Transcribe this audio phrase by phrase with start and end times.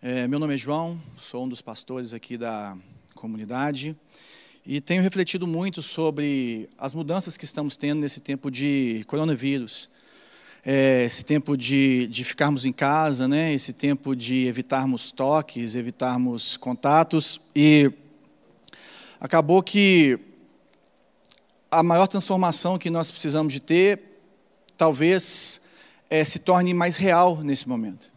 [0.00, 2.76] É, meu nome é João, sou um dos pastores aqui da
[3.16, 3.96] comunidade
[4.64, 9.88] e tenho refletido muito sobre as mudanças que estamos tendo nesse tempo de coronavírus.
[10.64, 13.52] É, esse tempo de, de ficarmos em casa, né?
[13.52, 17.40] esse tempo de evitarmos toques, evitarmos contatos.
[17.52, 17.90] E
[19.18, 20.16] acabou que
[21.68, 24.00] a maior transformação que nós precisamos de ter,
[24.76, 25.60] talvez
[26.08, 28.16] é, se torne mais real nesse momento.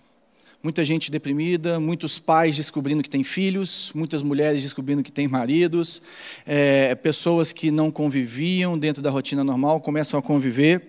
[0.63, 6.03] Muita gente deprimida, muitos pais descobrindo que têm filhos, muitas mulheres descobrindo que têm maridos,
[6.45, 10.83] é, pessoas que não conviviam dentro da rotina normal começam a conviver.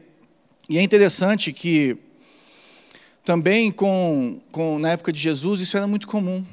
[0.68, 1.96] E é interessante que
[3.24, 6.44] também com, com na época de Jesus isso era muito comum.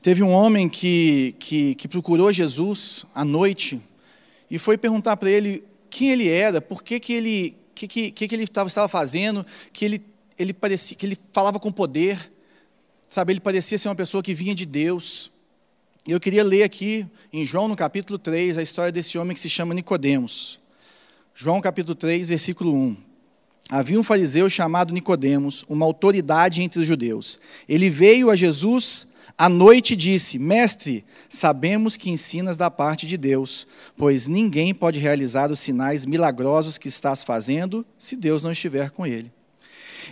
[0.00, 3.78] Teve um homem que, que, que procurou Jesus à noite
[4.50, 8.34] e foi perguntar para ele quem ele era, por que, que ele que, que, que
[8.34, 10.02] ele estava, estava fazendo, que ele,
[10.38, 12.32] ele parecia, que ele falava com poder,
[13.08, 13.32] sabe?
[13.32, 15.30] Ele parecia ser uma pessoa que vinha de Deus.
[16.06, 19.40] E eu queria ler aqui em João no capítulo 3 a história desse homem que
[19.40, 20.58] se chama Nicodemos.
[21.34, 22.96] João capítulo 3, versículo 1.
[23.70, 27.38] Havia um fariseu chamado Nicodemos, uma autoridade entre os judeus.
[27.68, 33.66] Ele veio a Jesus à noite disse: Mestre, sabemos que ensinas da parte de Deus,
[33.96, 39.06] pois ninguém pode realizar os sinais milagrosos que estás fazendo se Deus não estiver com
[39.06, 39.32] ele.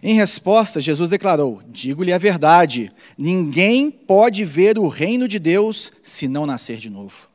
[0.02, 6.28] Em resposta, Jesus declarou: Digo-lhe a verdade, ninguém pode ver o reino de Deus se
[6.28, 7.28] não nascer de novo.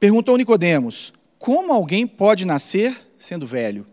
[0.00, 3.86] Perguntou Nicodemos: Como alguém pode nascer sendo velho?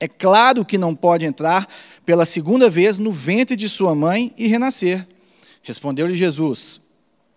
[0.00, 1.68] É claro que não pode entrar
[2.04, 5.06] pela segunda vez no ventre de sua mãe e renascer.
[5.62, 6.80] Respondeu-lhe Jesus: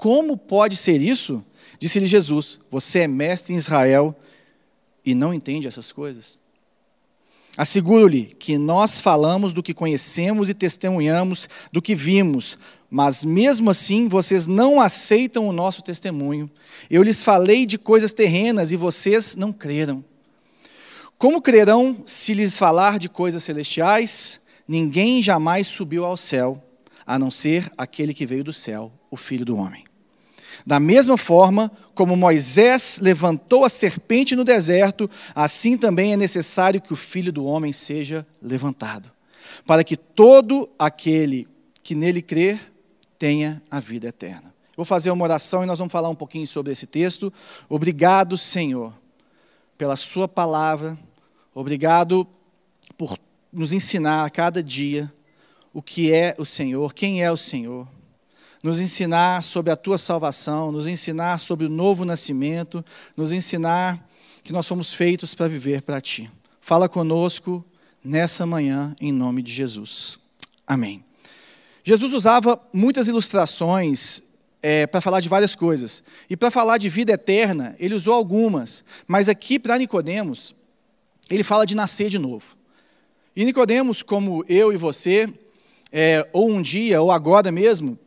[0.00, 1.44] Como pode ser isso?
[1.78, 4.18] Disse-lhe Jesus: Você é mestre em Israel
[5.04, 6.40] e não entende essas coisas?
[7.54, 12.56] Asseguro-lhe que nós falamos do que conhecemos e testemunhamos do que vimos,
[12.88, 16.50] mas mesmo assim vocês não aceitam o nosso testemunho.
[16.88, 20.02] Eu lhes falei de coisas terrenas e vocês não creram.
[21.18, 24.40] Como crerão se lhes falar de coisas celestiais?
[24.66, 26.64] Ninguém jamais subiu ao céu,
[27.06, 29.89] a não ser aquele que veio do céu, o Filho do Homem.
[30.66, 36.92] Da mesma forma como Moisés levantou a serpente no deserto, assim também é necessário que
[36.92, 39.10] o Filho do Homem seja levantado,
[39.66, 41.48] para que todo aquele
[41.82, 42.72] que nele crer
[43.18, 44.54] tenha a vida eterna.
[44.76, 47.32] Vou fazer uma oração e nós vamos falar um pouquinho sobre esse texto.
[47.68, 48.94] Obrigado, Senhor,
[49.76, 50.98] pela Sua palavra.
[51.54, 52.26] Obrigado
[52.96, 53.18] por
[53.52, 55.12] nos ensinar a cada dia
[55.72, 57.86] o que é o Senhor, quem é o Senhor,
[58.62, 62.84] nos ensinar sobre a tua salvação, nos ensinar sobre o novo nascimento,
[63.16, 64.06] nos ensinar
[64.42, 66.30] que nós somos feitos para viver para ti.
[66.60, 67.64] Fala conosco
[68.04, 70.18] nessa manhã, em nome de Jesus.
[70.66, 71.04] Amém.
[71.82, 74.22] Jesus usava muitas ilustrações
[74.62, 76.02] é, para falar de várias coisas.
[76.28, 78.84] E para falar de vida eterna, ele usou algumas.
[79.06, 80.54] Mas aqui, para Nicodemos,
[81.30, 82.56] ele fala de nascer de novo.
[83.34, 85.32] E Nicodemos, como eu e você,
[85.90, 87.98] é, ou um dia, ou agora mesmo,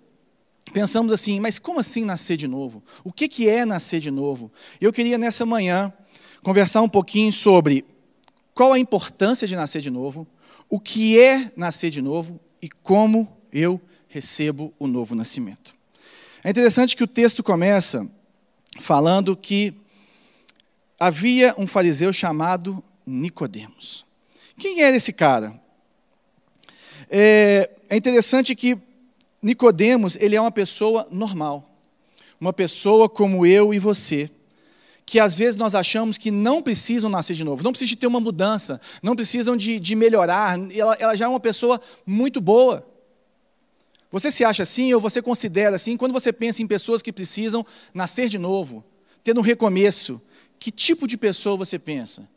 [0.71, 2.83] pensamos assim, mas como assim nascer de novo?
[3.03, 4.51] O que, que é nascer de novo?
[4.79, 5.91] Eu queria nessa manhã
[6.41, 7.85] conversar um pouquinho sobre
[8.53, 10.27] qual a importância de nascer de novo,
[10.69, 15.73] o que é nascer de novo e como eu recebo o novo nascimento.
[16.43, 18.07] É interessante que o texto começa
[18.79, 19.73] falando que
[20.99, 24.05] havia um fariseu chamado Nicodemos.
[24.57, 25.59] Quem era esse cara?
[27.09, 28.77] É, é interessante que
[29.43, 31.63] Nicodemos ele é uma pessoa normal,
[32.39, 34.31] uma pessoa como eu e você,
[35.05, 38.07] que às vezes nós achamos que não precisam nascer de novo, não precisam de ter
[38.07, 42.87] uma mudança, não precisam de, de melhorar, ela, ela já é uma pessoa muito boa.
[44.09, 45.97] Você se acha assim ou você considera assim?
[45.97, 48.83] Quando você pensa em pessoas que precisam nascer de novo,
[49.23, 50.21] ter um recomeço,
[50.57, 52.29] que tipo de pessoa você pensa?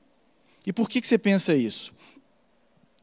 [0.67, 1.93] E por que, que você pensa isso?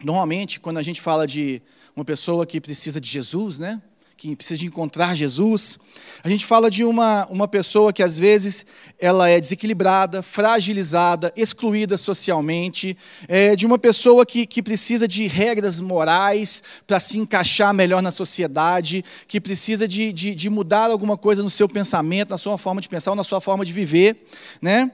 [0.03, 1.61] Normalmente, quando a gente fala de
[1.95, 3.81] uma pessoa que precisa de Jesus, né?
[4.17, 5.77] Que precisa de encontrar Jesus.
[6.23, 8.65] A gente fala de uma, uma pessoa que às vezes
[8.99, 15.81] ela é desequilibrada, fragilizada, excluída socialmente, é, de uma pessoa que, que precisa de regras
[15.81, 21.43] morais para se encaixar melhor na sociedade, que precisa de, de, de mudar alguma coisa
[21.43, 24.25] no seu pensamento, na sua forma de pensar na sua forma de viver.
[24.61, 24.91] Né?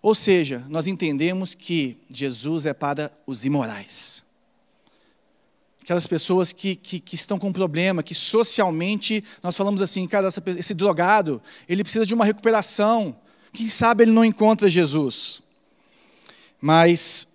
[0.00, 4.21] Ou seja, nós entendemos que Jesus é para os imorais
[5.82, 10.42] aquelas pessoas que, que, que, estão com problema, que socialmente nós falamos assim, cara, essa,
[10.56, 13.16] esse drogado, ele precisa de uma recuperação.
[13.52, 15.42] Quem sabe ele não encontra Jesus.
[16.60, 17.26] Mas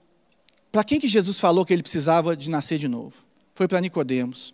[0.71, 3.13] para quem que Jesus falou que ele precisava de nascer de novo?
[3.53, 4.53] Foi para Nicodemos.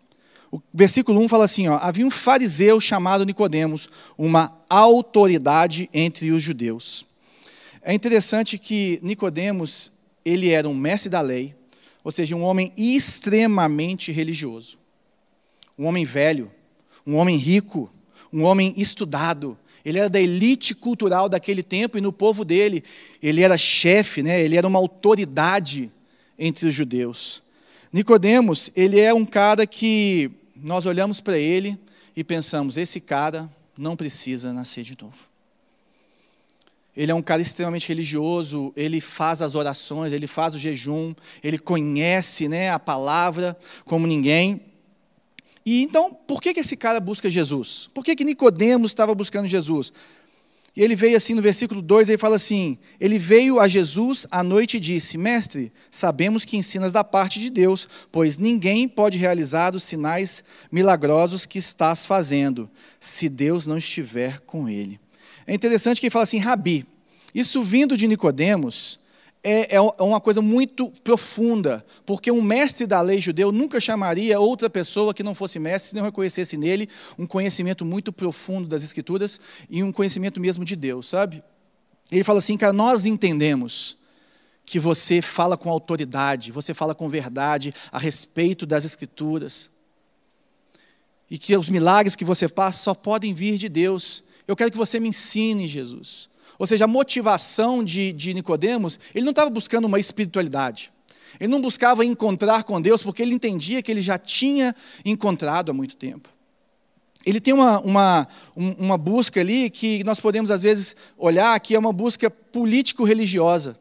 [0.51, 6.41] O versículo 1 fala assim, ó, havia um fariseu chamado Nicodemos, uma autoridade entre os
[6.41, 7.05] judeus.
[7.81, 9.91] É interessante que Nicodemos,
[10.23, 11.55] ele era um mestre da lei,
[12.03, 14.77] ou seja, um homem extremamente religioso.
[15.77, 16.51] Um homem velho,
[17.05, 17.89] um homem rico,
[18.31, 19.57] um homem estudado.
[19.85, 22.83] Ele era da elite cultural daquele tempo e no povo dele,
[23.21, 24.41] ele era chefe, né?
[24.41, 25.91] ele era uma autoridade
[26.37, 27.41] entre os judeus.
[27.91, 31.77] Nicodemos, ele é um cara que nós olhamos para ele
[32.15, 35.32] e pensamos, esse cara não precisa nascer de novo.
[36.95, 41.57] Ele é um cara extremamente religioso, ele faz as orações, ele faz o jejum, ele
[41.57, 44.61] conhece né, a palavra como ninguém.
[45.65, 47.89] E então, por que, que esse cara busca Jesus?
[47.93, 49.91] Por que, que Nicodemos estava buscando Jesus?
[50.75, 54.43] E ele veio assim no versículo 2, ele fala assim: Ele veio a Jesus à
[54.43, 59.75] noite e disse: Mestre, sabemos que ensinas da parte de Deus, pois ninguém pode realizar
[59.75, 62.69] os sinais milagrosos que estás fazendo,
[62.99, 64.99] se Deus não estiver com ele.
[65.45, 66.85] É interessante que ele fala assim, Rabi.
[67.33, 68.99] Isso vindo de Nicodemos
[69.43, 74.39] é, é, é uma coisa muito profunda, porque um mestre da lei judeu nunca chamaria
[74.39, 76.87] outra pessoa que não fosse mestre se não reconhecesse nele
[77.19, 81.43] um conhecimento muito profundo das Escrituras e um conhecimento mesmo de Deus, sabe?
[82.09, 83.97] Ele fala assim, cara, nós entendemos
[84.65, 89.69] que você fala com autoridade, você fala com verdade a respeito das Escrituras.
[91.29, 94.23] E que os milagres que você passa só podem vir de Deus.
[94.47, 96.29] Eu quero que você me ensine, Jesus.
[96.59, 100.91] Ou seja, a motivação de, de Nicodemos, ele não estava buscando uma espiritualidade.
[101.39, 105.73] Ele não buscava encontrar com Deus, porque ele entendia que ele já tinha encontrado há
[105.73, 106.29] muito tempo.
[107.25, 111.79] Ele tem uma, uma, uma busca ali que nós podemos, às vezes, olhar que é
[111.79, 113.79] uma busca político-religiosa.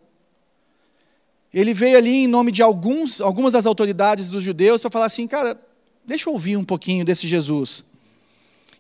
[1.53, 5.26] Ele veio ali em nome de alguns, algumas das autoridades dos judeus para falar assim,
[5.26, 5.61] cara,
[6.06, 7.85] deixa eu ouvir um pouquinho desse Jesus.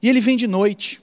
[0.00, 1.01] E ele vem de noite.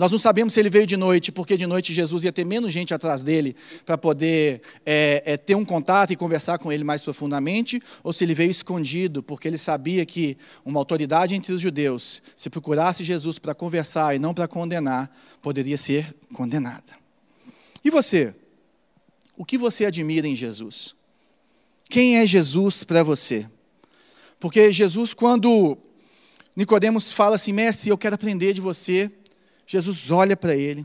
[0.00, 2.72] Nós não sabemos se ele veio de noite, porque de noite Jesus ia ter menos
[2.72, 3.54] gente atrás dele
[3.84, 8.24] para poder é, é, ter um contato e conversar com ele mais profundamente, ou se
[8.24, 13.38] ele veio escondido, porque ele sabia que uma autoridade entre os judeus, se procurasse Jesus
[13.38, 16.94] para conversar e não para condenar, poderia ser condenada.
[17.84, 18.34] E você?
[19.36, 20.94] O que você admira em Jesus?
[21.90, 23.46] Quem é Jesus para você?
[24.38, 25.76] Porque Jesus, quando
[26.56, 29.12] Nicodemos fala assim, mestre, eu quero aprender de você,
[29.72, 30.84] Jesus olha para ele,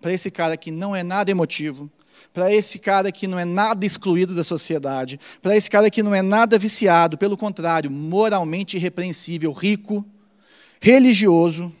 [0.00, 1.88] para esse cara que não é nada emotivo,
[2.32, 6.12] para esse cara que não é nada excluído da sociedade, para esse cara que não
[6.12, 10.04] é nada viciado, pelo contrário, moralmente irrepreensível, rico,
[10.80, 11.72] religioso,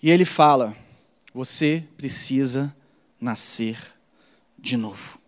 [0.00, 0.72] e ele fala:
[1.34, 2.72] você precisa
[3.20, 3.76] nascer
[4.56, 5.18] de novo.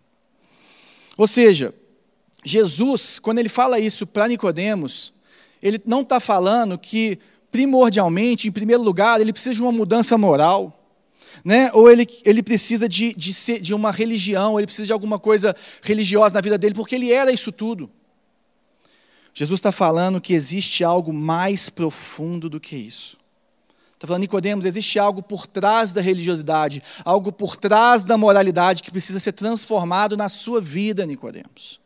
[1.17, 1.75] Ou seja,
[2.45, 5.11] Jesus, quando ele fala isso para Nicodemos,
[5.61, 7.19] ele não está falando que
[7.51, 10.75] primordialmente, em primeiro lugar, ele precisa de uma mudança moral.
[11.43, 11.71] Né?
[11.73, 15.55] Ou ele, ele precisa de, de, ser, de uma religião, ele precisa de alguma coisa
[15.81, 17.89] religiosa na vida dele, porque ele era isso tudo.
[19.33, 23.17] Jesus está falando que existe algo mais profundo do que isso.
[23.93, 28.91] Está falando, Nicodemos, existe algo por trás da religiosidade, algo por trás da moralidade que
[28.91, 31.81] precisa ser transformado na sua vida, Nicodemos.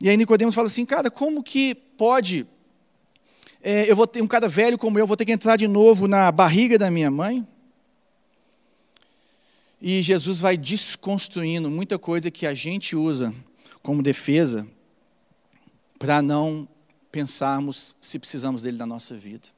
[0.00, 2.46] E aí Nicodemos fala assim, cara, como que pode
[3.68, 6.06] é, eu vou ter um cara velho como eu, vou ter que entrar de novo
[6.06, 7.44] na barriga da minha mãe?
[9.82, 13.34] E Jesus vai desconstruindo muita coisa que a gente usa
[13.82, 14.64] como defesa
[15.98, 16.68] para não
[17.10, 19.48] pensarmos se precisamos dele na nossa vida.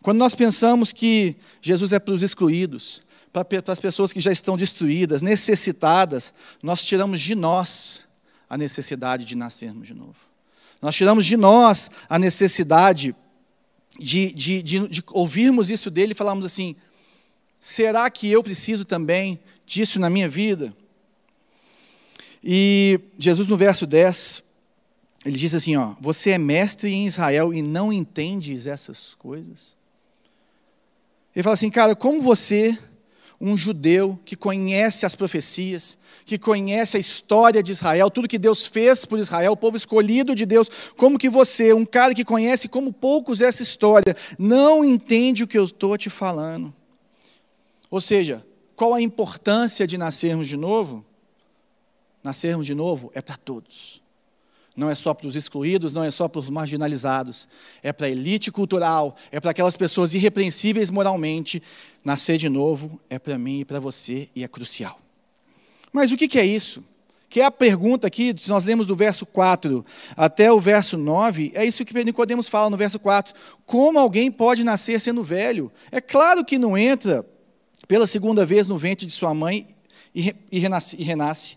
[0.00, 4.30] Quando nós pensamos que Jesus é para os excluídos, para, para as pessoas que já
[4.30, 8.06] estão destruídas, necessitadas, nós tiramos de nós
[8.48, 10.14] a necessidade de nascermos de novo.
[10.80, 13.12] Nós tiramos de nós a necessidade
[13.98, 16.76] de, de, de, de ouvirmos isso dele e falarmos assim:
[17.60, 20.74] será que eu preciso também disso na minha vida?
[22.42, 24.42] E Jesus, no verso 10,
[25.24, 29.74] Ele diz assim, ó, você é mestre em Israel e não entendes essas coisas?
[31.34, 32.78] Ele fala assim, cara, como você,
[33.44, 38.64] um judeu que conhece as profecias, que conhece a história de Israel, tudo que Deus
[38.64, 42.68] fez por Israel, o povo escolhido de Deus, como que você, um cara que conhece
[42.68, 46.72] como poucos essa história, não entende o que eu estou te falando?
[47.90, 51.04] Ou seja, qual a importância de nascermos de novo?
[52.22, 54.02] Nascermos de novo é para todos.
[54.76, 57.46] Não é só para os excluídos, não é só para os marginalizados.
[57.82, 61.62] É para a elite cultural, é para aquelas pessoas irrepreensíveis moralmente.
[62.04, 65.00] Nascer de novo é para mim e para você e é crucial.
[65.92, 66.82] Mas o que é isso?
[67.28, 69.84] Que é a pergunta aqui, se nós lemos do verso 4
[70.16, 73.34] até o verso 9, é isso que Nicodemos fala no verso 4.
[73.64, 75.70] Como alguém pode nascer sendo velho?
[75.90, 77.24] É claro que não entra
[77.86, 79.66] pela segunda vez no ventre de sua mãe
[80.14, 81.56] e, renasce, e renasce.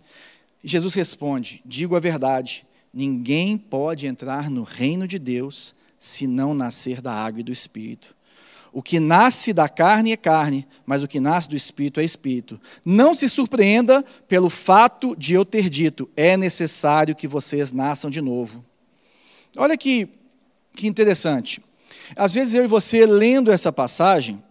[0.63, 2.65] Jesus responde: Digo a verdade,
[2.97, 8.15] ninguém pode entrar no reino de Deus se não nascer da água e do Espírito.
[8.73, 12.59] O que nasce da carne é carne, mas o que nasce do espírito é espírito.
[12.85, 18.21] Não se surpreenda pelo fato de eu ter dito: é necessário que vocês nasçam de
[18.21, 18.63] novo.
[19.55, 20.07] Olha que,
[20.75, 21.61] que interessante.
[22.15, 24.43] Às vezes eu e você, lendo essa passagem,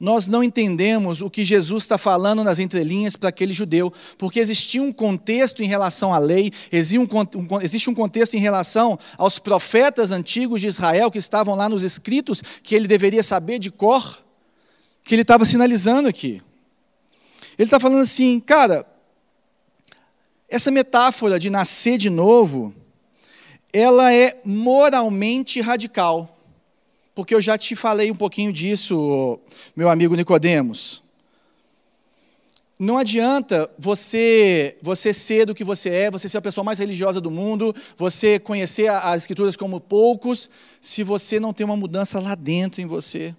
[0.00, 4.80] nós não entendemos o que Jesus está falando nas entrelinhas para aquele judeu, porque existia
[4.80, 10.68] um contexto em relação à lei, existe um contexto em relação aos profetas antigos de
[10.68, 14.22] Israel que estavam lá nos escritos, que ele deveria saber de cor,
[15.02, 16.40] que ele estava sinalizando aqui.
[17.58, 18.86] Ele está falando assim, cara,
[20.48, 22.72] essa metáfora de nascer de novo,
[23.72, 26.37] ela é moralmente radical
[27.18, 29.40] porque eu já te falei um pouquinho disso,
[29.74, 31.02] meu amigo Nicodemos.
[32.78, 37.20] Não adianta você você ser do que você é, você ser a pessoa mais religiosa
[37.20, 40.48] do mundo, você conhecer as escrituras como poucos,
[40.80, 43.34] se você não tem uma mudança lá dentro em você.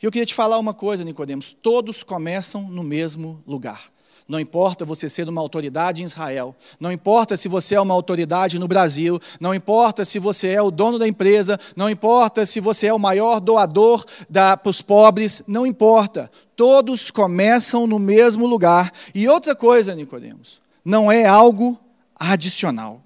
[0.00, 3.90] E eu queria te falar uma coisa, Nicodemos, todos começam no mesmo lugar.
[4.28, 8.58] Não importa você ser uma autoridade em Israel, não importa se você é uma autoridade
[8.58, 12.86] no Brasil, não importa se você é o dono da empresa, não importa se você
[12.86, 16.30] é o maior doador para os pobres, não importa.
[16.56, 18.92] Todos começam no mesmo lugar.
[19.14, 21.78] E outra coisa, Nicodemos, não é algo
[22.14, 23.02] adicional.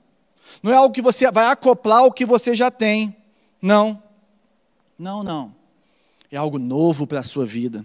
[0.62, 3.16] Não é algo que você vai acoplar ao que você já tem.
[3.60, 4.02] Não.
[4.98, 5.54] Não, não.
[6.30, 7.84] É algo novo para a sua vida.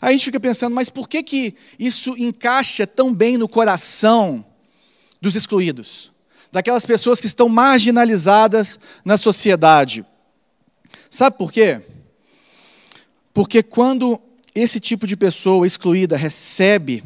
[0.00, 4.44] A gente fica pensando, mas por que, que isso encaixa tão bem no coração
[5.20, 6.12] dos excluídos?
[6.52, 10.04] Daquelas pessoas que estão marginalizadas na sociedade.
[11.10, 11.82] Sabe por quê?
[13.32, 14.20] Porque quando
[14.54, 17.04] esse tipo de pessoa excluída recebe,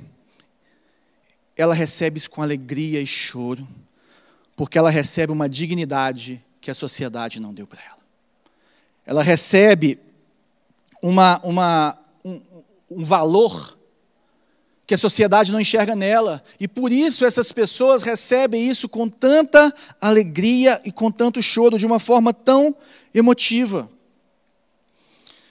[1.57, 3.67] ela recebe isso com alegria e choro,
[4.57, 7.99] porque ela recebe uma dignidade que a sociedade não deu para ela.
[9.05, 9.99] Ela recebe
[11.03, 11.99] uma, uma,
[12.91, 13.79] um valor
[14.91, 16.43] que a sociedade não enxerga nela.
[16.59, 21.87] E por isso essas pessoas recebem isso com tanta alegria e com tanto choro, de
[21.87, 22.75] uma forma tão
[23.15, 23.89] emotiva.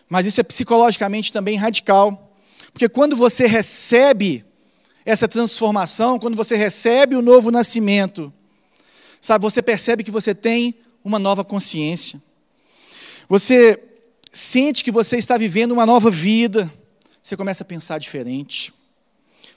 [0.09, 2.35] Mas isso é psicologicamente também radical.
[2.73, 4.43] Porque quando você recebe
[5.05, 8.33] essa transformação, quando você recebe o novo nascimento,
[9.21, 12.21] sabe, você percebe que você tem uma nova consciência.
[13.29, 13.81] Você
[14.33, 16.69] sente que você está vivendo uma nova vida
[17.29, 18.73] você começa a pensar diferente.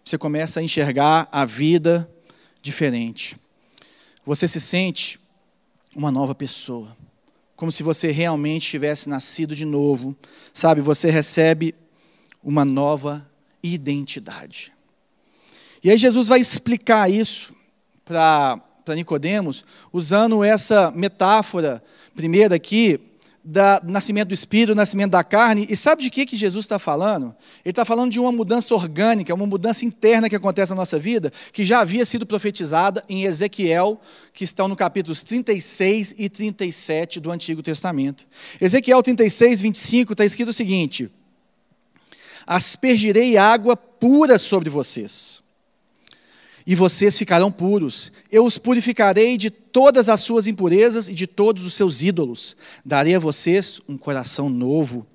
[0.04, 2.06] Você começa a enxergar a vida
[2.60, 3.34] diferente.
[4.26, 5.18] Você se sente
[5.96, 6.94] uma nova pessoa.
[7.56, 10.14] Como se você realmente tivesse nascido de novo.
[10.52, 11.74] Sabe, você recebe
[12.44, 13.26] uma nova
[13.62, 14.70] identidade.
[15.82, 17.56] E aí Jesus vai explicar isso
[18.04, 21.82] para Nicodemos, usando essa metáfora
[22.14, 23.00] primeira aqui,
[23.44, 25.66] da, do nascimento do espírito, do nascimento da carne.
[25.68, 27.34] E sabe de que, que Jesus está falando?
[27.64, 31.32] Ele está falando de uma mudança orgânica, uma mudança interna que acontece na nossa vida,
[31.52, 34.00] que já havia sido profetizada em Ezequiel,
[34.32, 38.26] que estão no capítulos 36 e 37 do Antigo Testamento.
[38.60, 41.10] Ezequiel 36, 25 está escrito o seguinte:
[42.46, 45.41] Aspergirei água pura sobre vocês
[46.66, 48.12] e vocês ficarão puros.
[48.30, 52.56] Eu os purificarei de todas as suas impurezas e de todos os seus ídolos.
[52.84, 55.06] Darei a vocês um coração novo,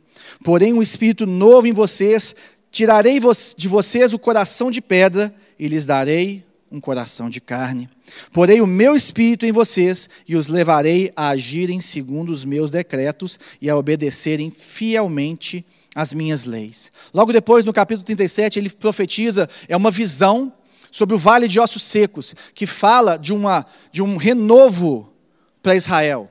[0.44, 2.36] porém um espírito novo em vocês.
[2.72, 3.20] Tirarei
[3.56, 7.88] de vocês o coração de pedra e lhes darei um coração de carne.
[8.32, 13.40] Porei o meu espírito em vocês e os levarei a agirem segundo os meus decretos
[13.62, 16.92] e a obedecerem fielmente as minhas leis.
[17.14, 20.54] Logo depois, no capítulo 37, ele profetiza, é uma visão
[20.98, 25.14] sobre o vale de ossos secos, que fala de, uma, de um renovo
[25.62, 26.28] para Israel.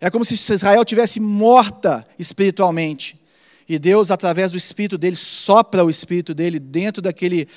[0.00, 3.20] É como se Israel tivesse morta espiritualmente.
[3.68, 7.48] E Deus, através do espírito dele, sopra o espírito dele dentro daquele,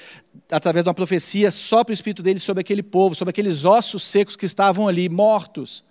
[0.52, 4.36] através de uma profecia, sopra o espírito dele sobre aquele povo, sobre aqueles ossos secos
[4.36, 5.84] que estavam ali, mortos.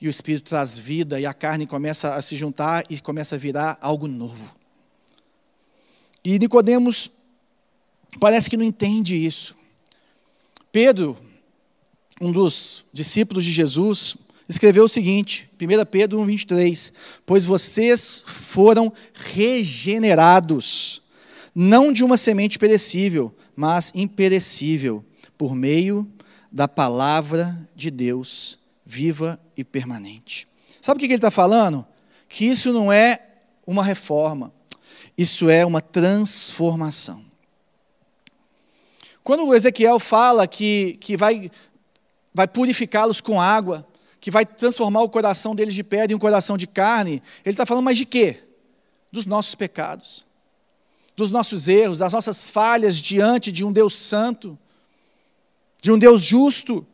[0.00, 3.38] E o espírito traz vida e a carne começa a se juntar e começa a
[3.38, 4.52] virar algo novo.
[6.24, 7.08] E Nicodemos
[8.18, 9.54] parece que não entende isso.
[10.70, 11.16] Pedro,
[12.20, 14.16] um dos discípulos de Jesus,
[14.48, 16.92] escreveu o seguinte, 1 Pedro 1,23:
[17.26, 21.02] Pois vocês foram regenerados,
[21.54, 25.04] não de uma semente perecível, mas imperecível,
[25.36, 26.10] por meio
[26.50, 30.46] da palavra de Deus, viva e permanente.
[30.80, 31.86] Sabe o que ele está falando?
[32.28, 33.20] Que isso não é
[33.66, 34.52] uma reforma,
[35.16, 37.31] isso é uma transformação.
[39.24, 41.50] Quando Ezequiel fala que, que vai,
[42.34, 43.86] vai purificá-los com água,
[44.20, 47.66] que vai transformar o coração deles de pedra em um coração de carne, ele está
[47.66, 48.42] falando mais de quê?
[49.10, 50.24] Dos nossos pecados,
[51.16, 54.58] dos nossos erros, das nossas falhas diante de um Deus santo,
[55.80, 56.86] de um Deus justo.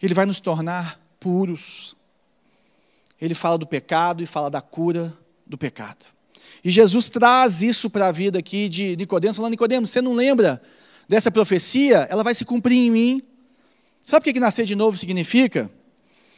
[0.00, 1.96] Ele vai nos tornar puros.
[3.20, 5.16] Ele fala do pecado e fala da cura
[5.46, 6.13] do pecado.
[6.64, 10.62] E Jesus traz isso para a vida aqui de Nicodemos, falando, Nicodemos, você não lembra
[11.06, 12.08] dessa profecia?
[12.10, 13.22] Ela vai se cumprir em mim.
[14.00, 15.70] Sabe o que, que nascer de novo significa?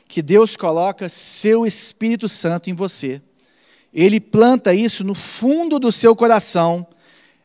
[0.09, 3.23] Que Deus coloca seu Espírito Santo em você.
[3.95, 6.85] Ele planta isso no fundo do seu coração.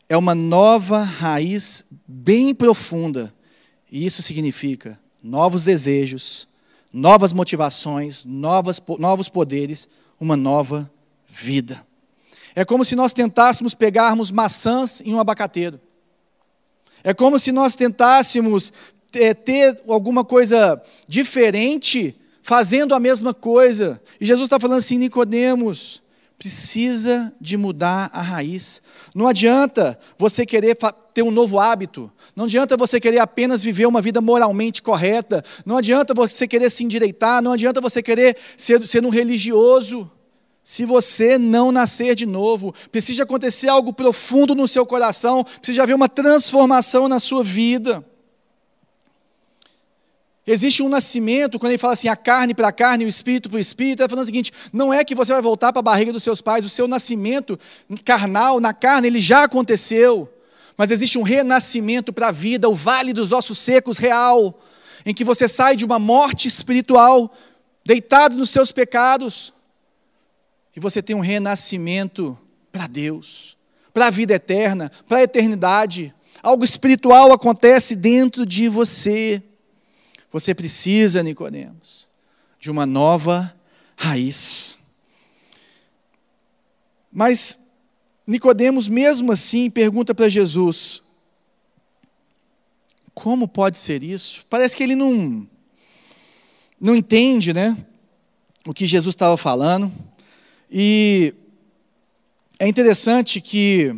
[0.10, 3.32] É uma nova raiz bem profunda.
[3.92, 6.48] E isso significa novos desejos,
[6.92, 9.88] novas motivações, novas, novos poderes,
[10.20, 10.92] uma nova
[11.28, 11.86] vida.
[12.56, 15.80] É como se nós tentássemos pegarmos maçãs em um abacateiro.
[17.04, 18.72] É como se nós tentássemos
[19.14, 24.02] é, ter alguma coisa diferente fazendo a mesma coisa.
[24.20, 26.02] E Jesus está falando assim, Nicodemos,
[26.38, 28.82] precisa de mudar a raiz.
[29.14, 30.78] Não adianta você querer
[31.14, 32.12] ter um novo hábito.
[32.36, 35.44] Não adianta você querer apenas viver uma vida moralmente correta.
[35.66, 37.42] Não adianta você querer se endireitar.
[37.42, 40.10] Não adianta você querer ser, ser um religioso.
[40.64, 45.96] Se você não nascer de novo, precisa acontecer algo profundo no seu coração, precisa haver
[45.96, 48.06] uma transformação na sua vida.
[50.46, 53.58] Existe um nascimento, quando ele fala assim, a carne para a carne, o espírito para
[53.58, 55.84] o espírito, ele está falando o seguinte: não é que você vai voltar para a
[55.84, 57.60] barriga dos seus pais, o seu nascimento
[58.04, 60.32] carnal, na carne, ele já aconteceu.
[60.76, 64.60] Mas existe um renascimento para a vida, o vale dos ossos secos real,
[65.06, 67.32] em que você sai de uma morte espiritual,
[67.86, 69.54] deitado nos seus pecados,
[70.76, 72.38] e você tem um renascimento
[72.72, 73.58] para Deus,
[73.94, 76.14] para a vida eterna, para a eternidade.
[76.42, 79.44] Algo espiritual acontece dentro de você.
[80.32, 82.08] Você precisa, Nicodemos,
[82.60, 83.54] de uma nova
[83.98, 84.78] raiz.
[87.12, 87.58] Mas
[88.26, 91.02] Nicodemos, mesmo assim, pergunta para Jesus:
[93.14, 94.46] Como pode ser isso?
[94.50, 95.48] Parece que ele não
[96.80, 97.78] não entende, né?
[98.66, 99.92] O que Jesus estava falando.
[100.72, 101.34] E
[102.58, 103.94] é interessante que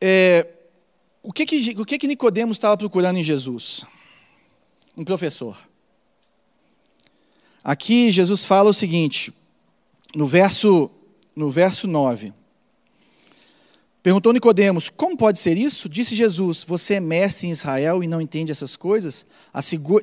[0.00, 0.44] é,
[1.22, 3.84] o que que, o que, que Nicodemos estava procurando em Jesus?
[4.96, 5.56] Um professor.
[7.62, 9.32] Aqui Jesus fala o seguinte,
[10.14, 10.90] no verso,
[11.34, 12.32] no verso 9.
[14.06, 15.88] Perguntou Nicodemos: Como pode ser isso?
[15.88, 19.26] Disse Jesus: Você é mestre em Israel e não entende essas coisas?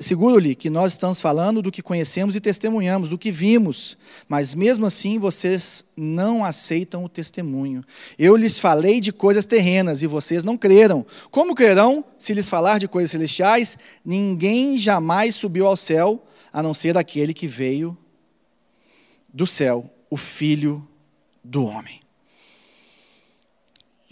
[0.01, 4.85] Seguro-lhe que nós estamos falando do que conhecemos e testemunhamos, do que vimos, mas mesmo
[4.85, 7.81] assim vocês não aceitam o testemunho.
[8.19, 11.05] Eu lhes falei de coisas terrenas e vocês não creram.
[11.31, 13.77] Como crerão se lhes falar de coisas celestiais?
[14.03, 17.97] Ninguém jamais subiu ao céu, a não ser aquele que veio
[19.33, 20.85] do céu, o Filho
[21.41, 22.02] do Homem.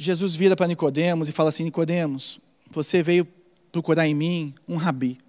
[0.01, 2.39] Jesus vira para Nicodemos e fala assim: Nicodemos,
[2.71, 3.27] você veio
[3.71, 5.19] procurar em mim um rabi,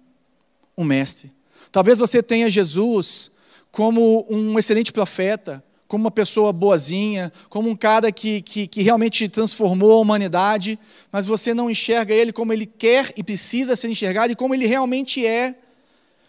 [0.75, 1.31] um mestre.
[1.71, 3.31] Talvez você tenha Jesus
[3.71, 9.29] como um excelente profeta, como uma pessoa boazinha, como um cara que, que, que, realmente
[9.29, 10.79] transformou a humanidade,
[11.11, 14.65] mas você não enxerga ele como ele quer e precisa ser enxergado e como ele
[14.65, 15.55] realmente é.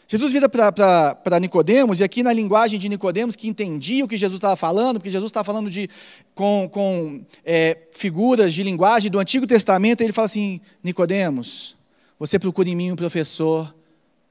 [0.07, 4.37] Jesus vira para Nicodemos, e aqui na linguagem de Nicodemos, que entendia o que Jesus
[4.37, 5.88] estava falando, porque Jesus estava falando de,
[6.35, 11.75] com, com é, figuras de linguagem do Antigo Testamento, ele fala assim: Nicodemos,
[12.19, 13.75] você procura em mim um professor,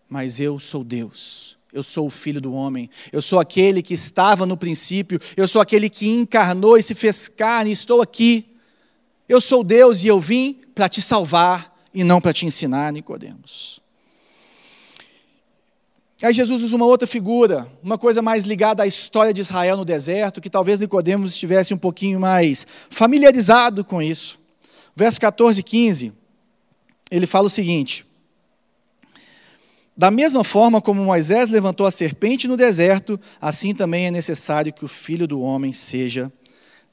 [0.07, 1.57] mas eu sou Deus.
[1.73, 2.87] Eu sou o filho do homem.
[3.11, 5.19] Eu sou aquele que estava no princípio.
[5.35, 7.71] Eu sou aquele que encarnou e se fez carne.
[7.71, 8.45] Estou aqui.
[9.27, 13.82] Eu sou Deus e eu vim para te salvar e não para te ensinar, Nicodemos.
[16.23, 19.83] Aí Jesus usa uma outra figura, uma coisa mais ligada à história de Israel no
[19.83, 24.39] deserto, que talvez Nicodemos estivesse um pouquinho mais familiarizado com isso.
[24.95, 26.13] Verso 14 e 15,
[27.11, 28.05] ele fala o seguinte:
[29.97, 34.85] Da mesma forma como Moisés levantou a serpente no deserto, assim também é necessário que
[34.85, 36.31] o filho do homem seja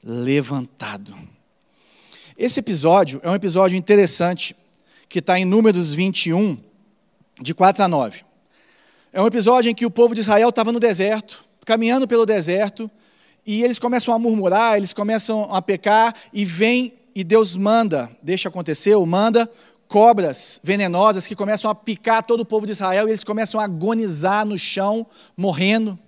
[0.03, 1.15] levantado.
[2.37, 4.53] Esse episódio é um episódio interessante,
[5.07, 6.57] que está em Números 21,
[7.41, 8.30] de 4 a 9.
[9.13, 12.89] É um episódio em que o povo de Israel estava no deserto, caminhando pelo deserto,
[13.45, 18.47] e eles começam a murmurar, eles começam a pecar, e vem e Deus manda, deixa
[18.47, 19.51] acontecer, ou manda
[19.85, 23.65] cobras venenosas que começam a picar todo o povo de Israel, e eles começam a
[23.65, 25.99] agonizar no chão, morrendo,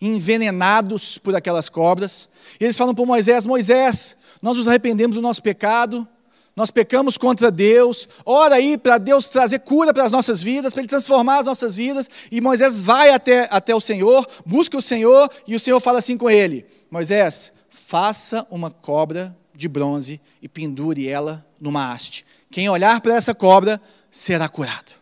[0.00, 2.28] envenenados por aquelas cobras.
[2.58, 6.08] E eles falam para Moisés: Moisés, nós nos arrependemos do nosso pecado,
[6.56, 10.82] nós pecamos contra Deus, ora aí para Deus trazer cura para as nossas vidas, para
[10.82, 15.28] Ele transformar as nossas vidas, e Moisés vai até, até o Senhor, busca o Senhor,
[15.46, 21.08] e o Senhor fala assim com ele: Moisés, faça uma cobra de bronze e pendure
[21.08, 22.24] ela numa haste.
[22.50, 24.92] Quem olhar para essa cobra será curado.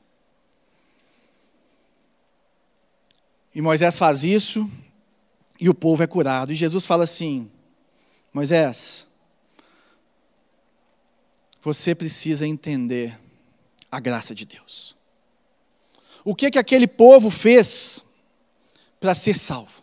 [3.54, 4.70] E Moisés faz isso,
[5.60, 6.50] e o povo é curado.
[6.50, 7.50] E Jesus fala assim:
[8.32, 9.06] Moisés,
[11.62, 13.16] você precisa entender
[13.90, 14.96] a graça de Deus.
[16.25, 18.05] O que que aquele povo fez
[18.98, 19.81] para ser salvo?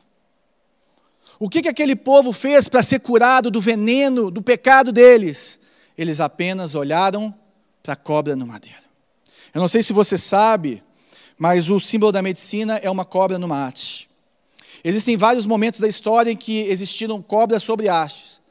[1.39, 5.57] O que que aquele povo fez para ser curado do veneno, do pecado deles?
[5.97, 7.33] Eles apenas olharam
[7.81, 8.77] para a cobra no madeiro.
[9.53, 10.83] Eu não sei se você sabe,
[11.37, 14.09] mas o símbolo da medicina é uma cobra no mate.
[14.83, 18.41] Existem vários momentos da história em que existiram cobras sobre hastes,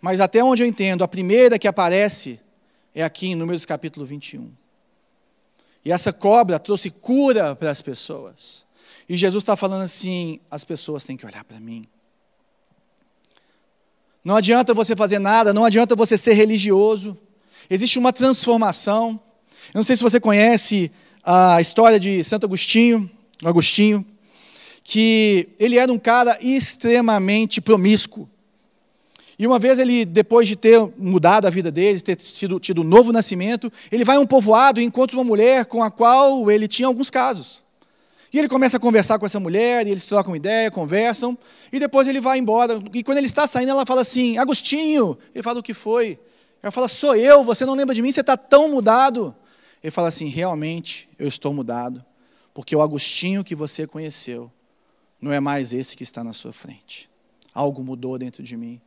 [0.00, 2.40] mas até onde eu entendo, a primeira que aparece
[2.94, 4.52] é aqui em Números capítulo 21.
[5.84, 8.64] E essa cobra trouxe cura para as pessoas.
[9.08, 11.86] E Jesus está falando assim: as pessoas têm que olhar para mim.
[14.24, 17.18] Não adianta você fazer nada, não adianta você ser religioso.
[17.68, 19.20] Existe uma transformação.
[19.68, 20.90] Eu não sei se você conhece
[21.22, 23.10] a história de Santo Agostinho,
[23.42, 24.06] Agostinho,
[24.82, 28.28] que ele era um cara extremamente promíscuo.
[29.38, 32.84] E uma vez ele, depois de ter mudado a vida dele, ter sido, tido um
[32.84, 36.68] novo nascimento, ele vai a um povoado e encontra uma mulher com a qual ele
[36.68, 37.64] tinha alguns casos.
[38.32, 41.38] E ele começa a conversar com essa mulher, e eles trocam ideia, conversam,
[41.72, 42.80] e depois ele vai embora.
[42.92, 45.16] E quando ele está saindo, ela fala assim: Agostinho.
[45.32, 46.18] Ele fala: O que foi?
[46.60, 49.34] Ela fala: Sou eu, você não lembra de mim, você está tão mudado.
[49.82, 52.04] Ele fala assim: Realmente, eu estou mudado,
[52.52, 54.50] porque o Agostinho que você conheceu
[55.20, 57.08] não é mais esse que está na sua frente.
[57.54, 58.80] Algo mudou dentro de mim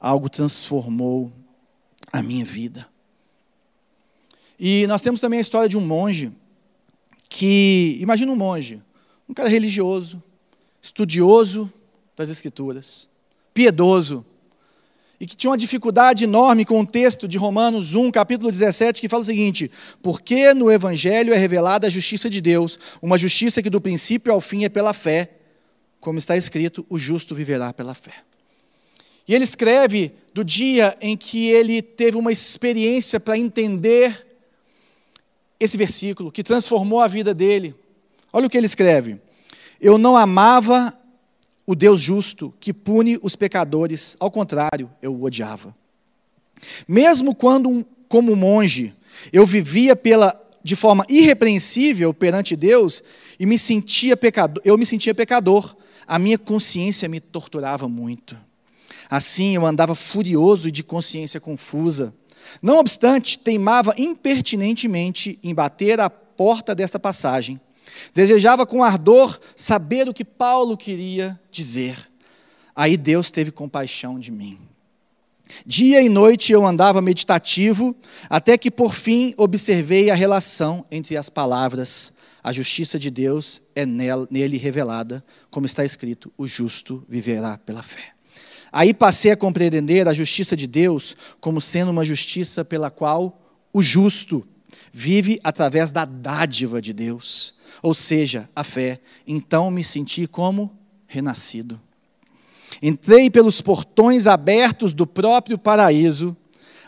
[0.00, 1.30] algo transformou
[2.10, 2.88] a minha vida.
[4.58, 6.32] E nós temos também a história de um monge
[7.28, 8.82] que, imagina um monge,
[9.28, 10.22] um cara religioso,
[10.82, 11.70] estudioso
[12.16, 13.08] das Escrituras,
[13.54, 14.24] piedoso,
[15.20, 19.08] e que tinha uma dificuldade enorme com o texto de Romanos 1, capítulo 17, que
[19.08, 19.70] fala o seguinte:
[20.02, 24.40] Porque no Evangelho é revelada a justiça de Deus, uma justiça que do princípio ao
[24.40, 25.30] fim é pela fé,
[26.00, 28.14] como está escrito: o justo viverá pela fé.
[29.30, 34.26] E ele escreve do dia em que ele teve uma experiência para entender
[35.60, 37.72] esse versículo, que transformou a vida dele.
[38.32, 39.20] Olha o que ele escreve:
[39.80, 40.92] Eu não amava
[41.64, 45.76] o Deus justo que pune os pecadores, ao contrário, eu o odiava.
[46.88, 48.92] Mesmo quando, como monge,
[49.32, 53.00] eu vivia pela, de forma irrepreensível perante Deus
[53.38, 58.36] e me sentia pecador, eu me sentia pecador, a minha consciência me torturava muito.
[59.10, 62.14] Assim eu andava furioso e de consciência confusa.
[62.62, 67.60] Não obstante, teimava impertinentemente em bater a porta desta passagem.
[68.14, 72.08] Desejava com ardor saber o que Paulo queria dizer.
[72.74, 74.58] Aí Deus teve compaixão de mim.
[75.66, 77.96] Dia e noite eu andava meditativo,
[78.28, 82.12] até que por fim observei a relação entre as palavras.
[82.42, 88.19] A justiça de Deus é nele revelada, como está escrito: o justo viverá pela fé.
[88.72, 93.40] Aí passei a compreender a justiça de Deus como sendo uma justiça pela qual
[93.72, 94.46] o justo
[94.92, 99.00] vive através da dádiva de Deus, ou seja, a fé.
[99.26, 101.80] Então me senti como renascido.
[102.80, 106.36] Entrei pelos portões abertos do próprio paraíso,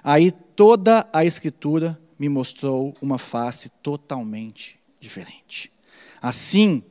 [0.03, 5.73] aí toda a Escritura me mostrou uma face totalmente diferente.
[6.21, 6.83] Assim,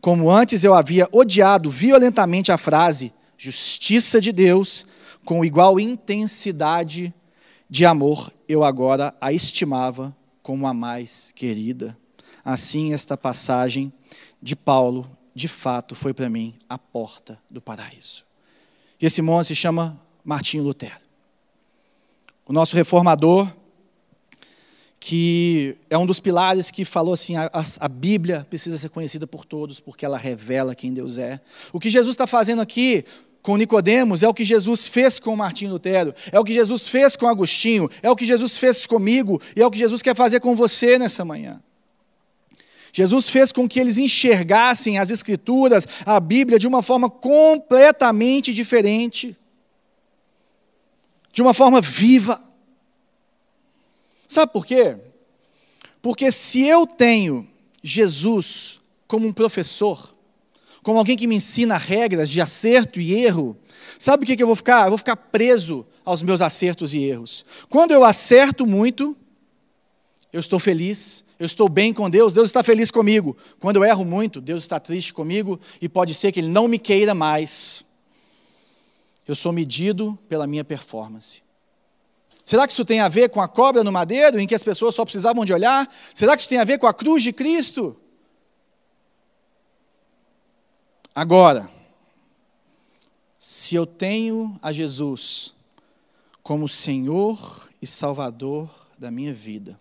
[0.00, 4.86] como antes eu havia odiado violentamente a frase justiça de Deus,
[5.24, 7.14] com igual intensidade
[7.70, 11.96] de amor, eu agora a estimava como a mais querida.
[12.44, 13.90] Assim, esta passagem
[14.42, 18.26] de Paulo, de fato, foi para mim a porta do paraíso.
[19.00, 21.00] E esse monge se chama Martinho Lutero.
[22.44, 23.50] O nosso reformador,
[24.98, 27.50] que é um dos pilares que falou assim: a,
[27.80, 31.40] a, Bíblia precisa ser conhecida por todos, porque ela revela quem Deus é.
[31.72, 33.06] O que Jesus está fazendo aqui
[33.42, 37.16] com Nicodemos é o que Jesus fez com Martinho Lutero, é o que Jesus fez
[37.16, 40.40] com Agostinho, é o que Jesus fez comigo e é o que Jesus quer fazer
[40.40, 41.60] com você nessa manhã.
[42.92, 49.36] Jesus fez com que eles enxergassem as Escrituras, a Bíblia, de uma forma completamente diferente,
[51.32, 52.42] de uma forma viva.
[54.26, 54.96] Sabe por quê?
[56.02, 57.48] Porque se eu tenho
[57.82, 60.14] Jesus como um professor,
[60.82, 63.56] como alguém que me ensina regras de acerto e erro,
[63.98, 64.84] sabe o que, que eu vou ficar?
[64.84, 67.44] Eu vou ficar preso aos meus acertos e erros.
[67.68, 69.16] Quando eu acerto muito,
[70.32, 73.36] eu estou feliz, eu estou bem com Deus, Deus está feliz comigo.
[73.58, 76.78] Quando eu erro muito, Deus está triste comigo e pode ser que Ele não me
[76.78, 77.84] queira mais.
[79.26, 81.42] Eu sou medido pela minha performance.
[82.44, 84.94] Será que isso tem a ver com a cobra no madeiro, em que as pessoas
[84.94, 85.88] só precisavam de olhar?
[86.14, 87.96] Será que isso tem a ver com a cruz de Cristo?
[91.14, 91.68] Agora,
[93.38, 95.54] se eu tenho a Jesus
[96.42, 99.78] como Senhor e Salvador da minha vida,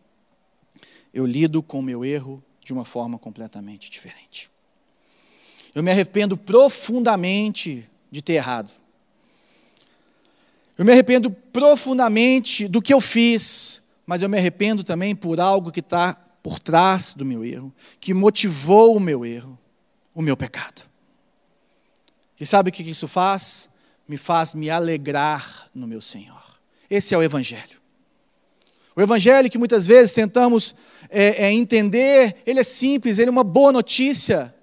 [1.14, 4.50] eu lido com o meu erro de uma forma completamente diferente.
[5.76, 8.74] Eu me arrependo profundamente de ter errado.
[10.76, 15.72] Eu me arrependo profundamente do que eu fiz, mas eu me arrependo também por algo
[15.72, 19.60] que está por trás do meu erro, que motivou o meu erro,
[20.16, 20.89] o meu pecado.
[22.40, 23.70] E sabe o que isso faz?
[24.08, 26.42] Me faz me alegrar no meu Senhor.
[26.90, 27.80] Esse é o Evangelho.
[28.96, 30.76] O Evangelho que muitas vezes tentamos
[31.10, 34.54] é, é entender, ele é simples, ele é uma boa notícia.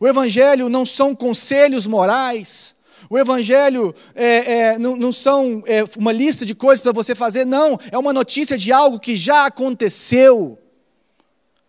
[0.00, 2.74] O Evangelho não são conselhos morais,
[3.08, 7.44] o Evangelho é, é, não, não, são é, uma lista de coisas para você fazer,
[7.44, 7.78] não.
[7.90, 10.58] É uma notícia de algo que já aconteceu.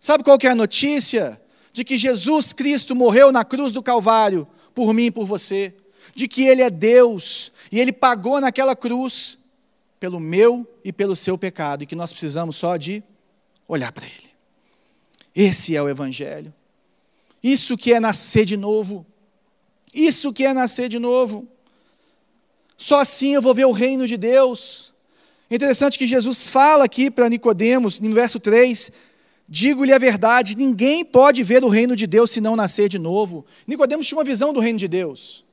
[0.00, 1.40] Sabe qual que é a notícia?
[1.72, 5.74] De que Jesus Cristo morreu na cruz do Calvário por mim e por você.
[6.14, 9.38] De que Ele é Deus e Ele pagou naquela cruz
[9.98, 13.02] pelo meu e pelo seu pecado e que nós precisamos só de
[13.66, 14.30] olhar para Ele.
[15.34, 16.52] Esse é o Evangelho.
[17.42, 19.04] Isso que é nascer de novo.
[19.92, 21.48] Isso que é nascer de novo.
[22.76, 24.92] Só assim eu vou ver o reino de Deus.
[25.48, 28.92] É interessante que Jesus fala aqui para Nicodemos, no verso 3,
[29.48, 33.44] digo-lhe a verdade, ninguém pode ver o reino de Deus se não nascer de novo.
[33.66, 35.44] Nicodemos tinha uma visão do reino de Deus.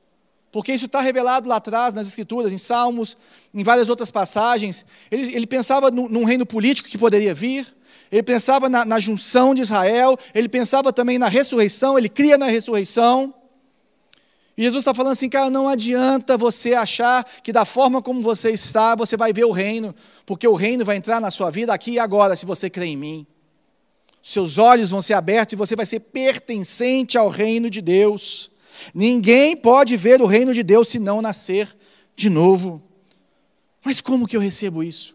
[0.50, 3.16] Porque isso está revelado lá atrás nas Escrituras, em Salmos,
[3.52, 4.86] em várias outras passagens.
[5.10, 7.66] Ele, ele pensava num, num reino político que poderia vir,
[8.10, 12.46] ele pensava na, na, junção de Israel, ele pensava também na ressurreição, ele cria na
[12.46, 13.34] ressurreição.
[14.56, 18.50] E Jesus está falando assim, cara, não adianta você achar que da forma como você
[18.52, 19.92] está, você vai ver o reino,
[20.24, 22.96] porque o reino vai entrar na sua vida aqui e agora, se você crê em
[22.96, 23.26] mim.
[24.26, 28.50] Seus olhos vão ser abertos e você vai ser pertencente ao reino de Deus.
[28.94, 31.76] Ninguém pode ver o reino de Deus se não nascer
[32.16, 32.82] de novo.
[33.84, 35.14] Mas como que eu recebo isso?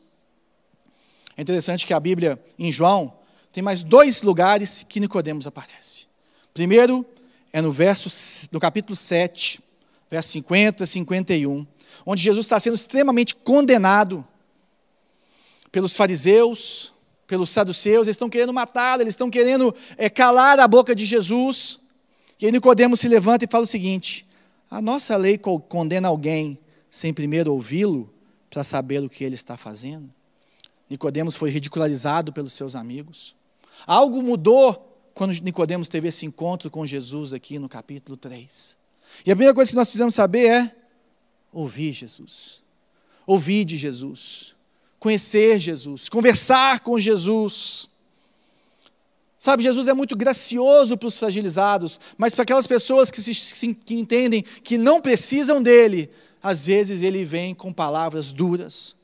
[1.35, 3.11] É interessante que a Bíblia, em João,
[3.51, 6.05] tem mais dois lugares que Nicodemos aparece.
[6.53, 7.03] Primeiro,
[7.51, 8.11] é no verso
[8.51, 9.59] no capítulo 7,
[10.07, 11.65] verso 50, 51,
[12.05, 14.23] onde Jesus está sendo extremamente condenado
[15.71, 16.93] pelos fariseus,
[17.29, 21.79] pelos saduceus, eles estão querendo matá-lo, eles estão querendo é, calar a boca de Jesus.
[22.41, 24.25] E aí Nicodemos se levanta e fala o seguinte:
[24.69, 26.57] a nossa lei condena alguém
[26.89, 28.11] sem primeiro ouvi-lo
[28.49, 30.09] para saber o que ele está fazendo.
[30.89, 33.35] Nicodemos foi ridicularizado pelos seus amigos.
[33.85, 38.75] Algo mudou quando Nicodemos teve esse encontro com Jesus aqui no capítulo 3.
[39.23, 40.75] E a primeira coisa que nós precisamos saber é
[41.53, 42.63] ouvir Jesus.
[43.27, 44.55] Ouvir de Jesus.
[44.99, 47.89] Conhecer Jesus, conversar com Jesus.
[49.39, 53.95] Sabe, Jesus é muito gracioso para os fragilizados, mas para aquelas pessoas que, se, que
[53.95, 56.09] entendem que não precisam dele,
[56.43, 58.95] às vezes ele vem com palavras duras,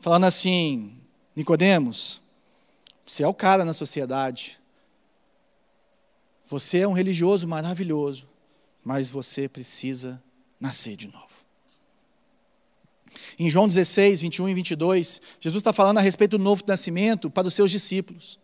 [0.00, 0.94] falando assim:
[1.34, 2.20] Nicodemos,
[3.06, 4.60] você é o cara na sociedade,
[6.46, 8.28] você é um religioso maravilhoso,
[8.84, 10.22] mas você precisa
[10.60, 11.31] nascer de novo.
[13.38, 17.46] Em João 16, 21 e 22, Jesus está falando a respeito do novo nascimento para
[17.46, 18.38] os seus discípulos.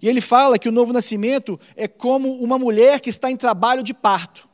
[0.00, 3.82] E ele fala que o novo nascimento é como uma mulher que está em trabalho
[3.82, 4.48] de parto.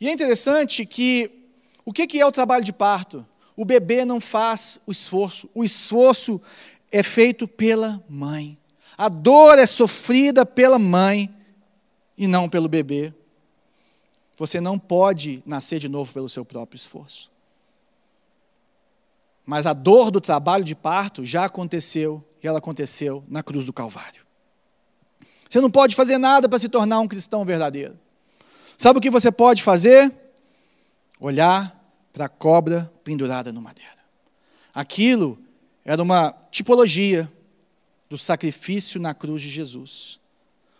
[0.00, 1.30] E é interessante que
[1.84, 3.26] o que é o trabalho de parto?
[3.56, 6.40] O bebê não faz o esforço, o esforço
[6.90, 8.56] é feito pela mãe.
[8.96, 11.28] A dor é sofrida pela mãe
[12.16, 13.12] e não pelo bebê.
[14.38, 17.30] Você não pode nascer de novo pelo seu próprio esforço.
[19.44, 23.72] Mas a dor do trabalho de parto já aconteceu, e ela aconteceu na cruz do
[23.72, 24.22] Calvário.
[25.48, 27.98] Você não pode fazer nada para se tornar um cristão verdadeiro.
[28.78, 30.14] Sabe o que você pode fazer?
[31.18, 31.76] Olhar
[32.12, 33.90] para a cobra pendurada no madeira.
[34.72, 35.38] Aquilo
[35.84, 37.30] era uma tipologia
[38.08, 40.20] do sacrifício na cruz de Jesus.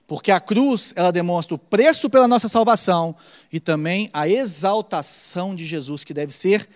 [0.07, 3.14] Porque a cruz, ela demonstra o preço pela nossa salvação
[3.53, 6.68] e também a exaltação de Jesus, que deve ser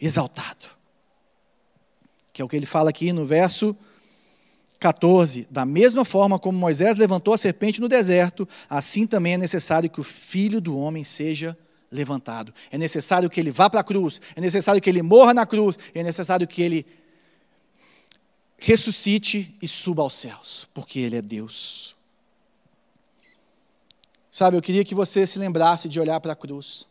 [0.00, 0.66] exaltado.
[2.32, 3.76] Que é o que ele fala aqui no verso
[4.78, 5.46] 14.
[5.50, 10.00] Da mesma forma como Moisés levantou a serpente no deserto, assim também é necessário que
[10.00, 11.56] o filho do homem seja
[11.90, 12.52] levantado.
[12.70, 15.78] É necessário que ele vá para a cruz, é necessário que ele morra na cruz,
[15.94, 16.86] é necessário que ele
[18.58, 21.94] ressuscite e suba aos céus, porque ele é Deus.
[24.30, 26.86] Sabe, eu queria que você se lembrasse de olhar para a cruz.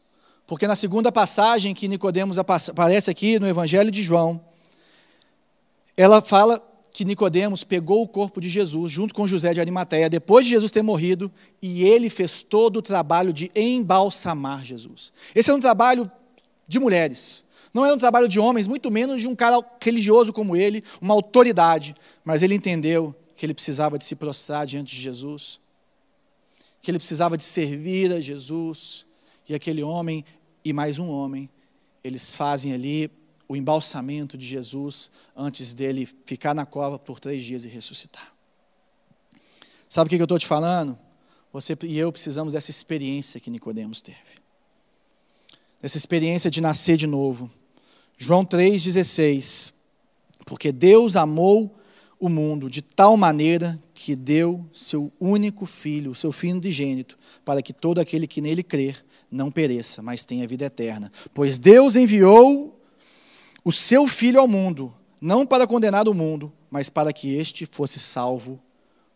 [0.46, 4.40] Porque na segunda passagem que Nicodemos aparece aqui no Evangelho de João,
[6.02, 6.62] ela fala
[6.94, 10.72] que Nicodemos pegou o corpo de Jesus junto com José de Arimateia depois de Jesus
[10.72, 15.14] ter morrido e ele fez todo o trabalho de embalsamar Jesus.
[15.34, 16.12] Esse é um trabalho
[16.68, 17.44] de mulheres.
[17.74, 21.14] Não é um trabalho de homens, muito menos de um cara religioso como ele, uma
[21.14, 25.62] autoridade, mas ele entendeu que ele precisava de se prostrar diante de Jesus
[26.82, 29.06] que ele precisava de servir a Jesus,
[29.48, 30.26] e aquele homem
[30.66, 31.50] e mais um homem,
[32.04, 33.12] eles fazem ali
[33.52, 38.34] o embalsamento de Jesus antes dele ficar na cova por três dias e ressuscitar.
[39.90, 40.98] Sabe o que eu estou te falando?
[41.52, 44.18] Você e eu precisamos dessa experiência que Nicodemos teve.
[45.82, 47.52] Dessa experiência de nascer de novo.
[48.18, 49.74] João 3,16.
[50.46, 51.78] Porque Deus amou
[52.22, 57.74] o mundo de tal maneira que deu seu único filho, seu filho unigênito, para que
[57.74, 61.12] todo aquele que nele crer não pereça, mas tenha vida eterna.
[61.34, 62.78] Pois Deus enviou
[63.64, 68.00] o seu filho ao mundo, não para condenar o mundo, mas para que este fosse
[68.00, 68.60] salvo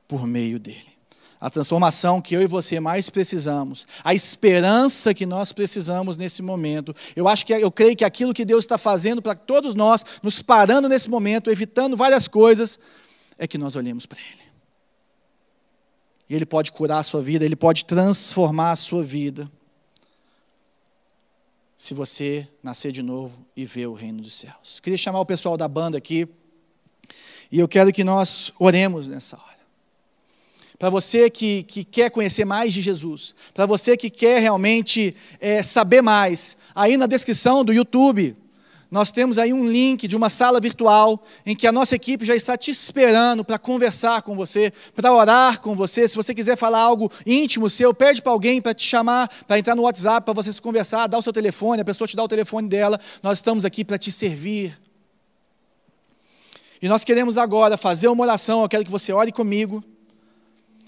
[0.08, 0.96] por meio dele.
[1.40, 6.96] A transformação que eu e você mais precisamos, a esperança que nós precisamos nesse momento.
[7.16, 10.42] Eu acho que eu creio que aquilo que Deus está fazendo para todos nós, nos
[10.42, 12.80] parando nesse momento, evitando várias coisas,
[13.38, 14.46] é que nós olhemos para Ele.
[16.30, 19.50] E Ele pode curar a sua vida, Ele pode transformar a sua vida.
[21.78, 24.80] Se você nascer de novo e ver o reino dos céus.
[24.80, 26.28] Queria chamar o pessoal da banda aqui.
[27.52, 29.56] E eu quero que nós oremos nessa hora.
[30.78, 35.64] Para você que, que quer conhecer mais de Jesus, para você que quer realmente é,
[35.64, 38.36] saber mais, aí na descrição do YouTube,
[38.89, 42.36] nós temos aí um link de uma sala virtual em que a nossa equipe já
[42.36, 46.08] está te esperando para conversar com você, para orar com você.
[46.08, 49.76] Se você quiser falar algo íntimo seu, pede para alguém para te chamar, para entrar
[49.76, 52.28] no WhatsApp, para você se conversar, dá o seu telefone, a pessoa te dá o
[52.28, 53.00] telefone dela.
[53.24, 54.80] Nós estamos aqui para te servir.
[56.82, 59.84] E nós queremos agora fazer uma oração, eu quero que você ore comigo.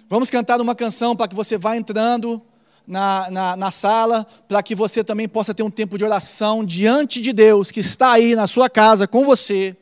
[0.07, 2.41] Vamos cantar uma canção para que você vá entrando
[2.87, 7.21] na, na, na sala, para que você também possa ter um tempo de oração diante
[7.21, 9.75] de Deus, que está aí na sua casa com você.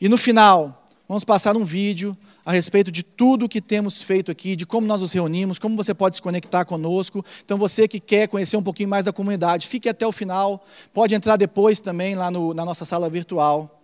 [0.00, 4.54] E no final, vamos passar um vídeo a respeito de tudo que temos feito aqui,
[4.54, 7.24] de como nós nos reunimos, como você pode se conectar conosco.
[7.44, 10.64] Então, você que quer conhecer um pouquinho mais da comunidade, fique até o final.
[10.94, 13.82] Pode entrar depois também lá no, na nossa sala virtual.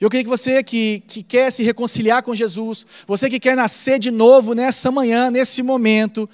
[0.00, 3.98] Eu queria que você que, que quer se reconciliar com Jesus, você que quer nascer
[3.98, 6.28] de novo nessa manhã, nesse momento,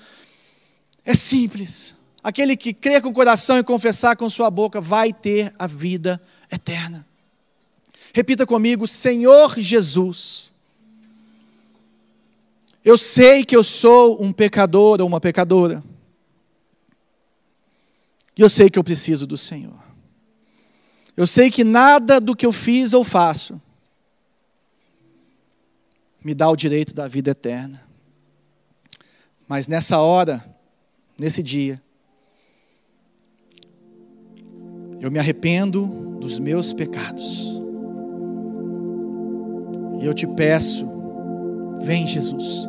[1.08, 1.94] é simples.
[2.22, 6.20] Aquele que crê com o coração e confessar com sua boca vai ter a vida
[6.52, 7.06] eterna.
[8.12, 10.52] Repita comigo, Senhor Jesus.
[12.84, 15.82] Eu sei que eu sou um pecador ou uma pecadora.
[18.36, 19.82] E eu sei que eu preciso do Senhor.
[21.16, 23.58] Eu sei que nada do que eu fiz ou faço
[26.22, 27.82] me dá o direito da vida eterna.
[29.48, 30.57] Mas nessa hora,
[31.18, 31.82] nesse dia.
[35.00, 35.86] Eu me arrependo
[36.20, 37.62] dos meus pecados.
[40.00, 40.86] E eu te peço,
[41.82, 42.68] vem Jesus.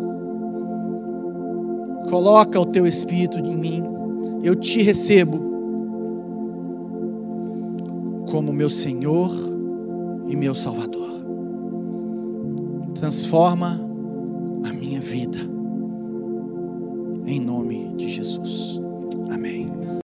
[2.09, 3.83] Coloca o teu espírito em mim.
[4.43, 5.47] Eu te recebo
[8.31, 9.31] como meu Senhor
[10.27, 11.09] e meu Salvador.
[12.95, 13.79] Transforma
[14.63, 15.37] a minha vida
[17.25, 18.68] em nome Jesus.